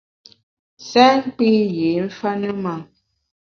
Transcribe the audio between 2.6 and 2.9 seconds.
ma!